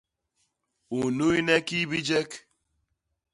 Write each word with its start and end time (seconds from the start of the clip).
U 0.97 0.99
nnuyne 1.09 1.55
kii 1.67 1.85
bijek? 1.89 2.31